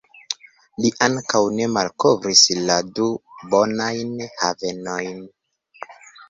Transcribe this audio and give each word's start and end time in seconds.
Li 0.85 0.89
ankaŭ 1.07 1.41
ne 1.59 1.67
malkovris 1.73 2.41
la 2.71 2.79
du 3.01 3.11
bonajn 3.53 4.17
havenojn. 4.41 5.23